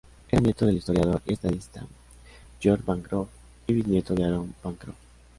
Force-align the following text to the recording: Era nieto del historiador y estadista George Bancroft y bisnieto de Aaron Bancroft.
Era 0.31 0.41
nieto 0.41 0.65
del 0.65 0.77
historiador 0.77 1.21
y 1.27 1.33
estadista 1.33 1.85
George 2.59 2.83
Bancroft 2.87 3.29
y 3.67 3.73
bisnieto 3.73 4.15
de 4.15 4.23
Aaron 4.23 4.51
Bancroft. 4.63 4.97